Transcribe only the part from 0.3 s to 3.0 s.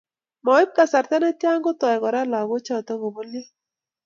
Moib kasarta netia kotoi Kora lagochoto